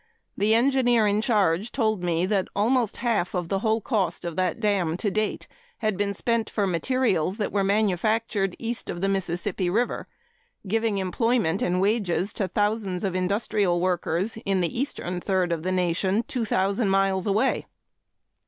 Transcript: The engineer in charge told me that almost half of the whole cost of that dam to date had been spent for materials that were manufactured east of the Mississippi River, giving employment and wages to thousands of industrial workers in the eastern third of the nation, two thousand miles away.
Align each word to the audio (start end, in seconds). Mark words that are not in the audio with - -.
The 0.35 0.55
engineer 0.55 1.05
in 1.05 1.21
charge 1.21 1.71
told 1.71 2.01
me 2.01 2.25
that 2.25 2.47
almost 2.55 2.97
half 3.05 3.35
of 3.35 3.49
the 3.49 3.59
whole 3.59 3.81
cost 3.81 4.25
of 4.25 4.35
that 4.35 4.59
dam 4.59 4.97
to 4.97 5.11
date 5.11 5.45
had 5.77 5.95
been 5.95 6.15
spent 6.15 6.49
for 6.49 6.65
materials 6.65 7.37
that 7.37 7.51
were 7.51 7.63
manufactured 7.63 8.55
east 8.57 8.89
of 8.89 9.01
the 9.01 9.07
Mississippi 9.07 9.69
River, 9.69 10.07
giving 10.67 10.97
employment 10.97 11.61
and 11.61 11.79
wages 11.79 12.33
to 12.33 12.47
thousands 12.47 13.03
of 13.03 13.13
industrial 13.13 13.79
workers 13.79 14.39
in 14.43 14.59
the 14.59 14.79
eastern 14.79 15.21
third 15.21 15.51
of 15.51 15.61
the 15.61 15.71
nation, 15.71 16.23
two 16.23 16.45
thousand 16.45 16.89
miles 16.89 17.27
away. 17.27 17.67